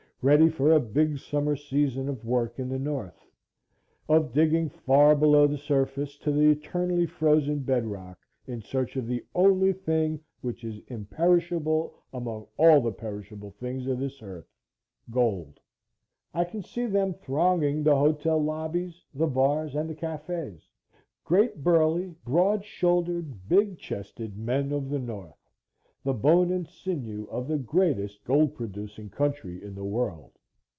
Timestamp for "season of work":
1.67-2.59